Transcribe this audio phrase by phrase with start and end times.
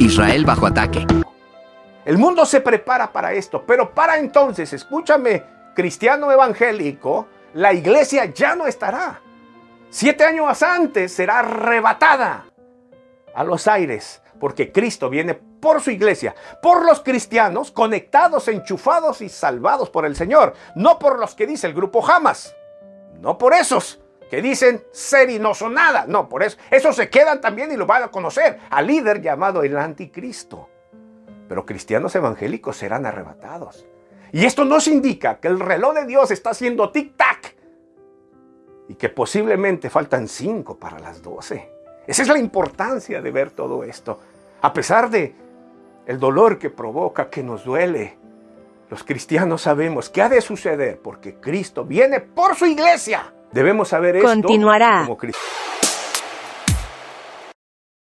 [0.00, 1.04] Israel bajo ataque.
[2.04, 5.42] El mundo se prepara para esto, pero para entonces, escúchame,
[5.74, 9.20] cristiano evangélico, la iglesia ya no estará.
[9.90, 12.44] Siete años antes será arrebatada
[13.34, 19.28] a los aires, porque Cristo viene por su iglesia, por los cristianos conectados, enchufados y
[19.28, 22.54] salvados por el Señor, no por los que dice el grupo jamás,
[23.20, 27.08] no por esos que dicen ser y no son nada, no, por eso, esos se
[27.08, 30.68] quedan también y lo van a conocer, al líder llamado el anticristo.
[31.48, 33.86] Pero cristianos evangélicos serán arrebatados.
[34.32, 37.54] Y esto nos indica que el reloj de Dios está haciendo tic-tac
[38.88, 41.72] y que posiblemente faltan cinco para las doce.
[42.06, 44.20] Esa es la importancia de ver todo esto.
[44.60, 45.34] A pesar de
[46.06, 48.18] el dolor que provoca, que nos duele,
[48.90, 53.32] los cristianos sabemos que ha de suceder porque Cristo viene por su iglesia.
[53.52, 55.02] Debemos saber esto Continuará.
[55.04, 55.57] como cristianos.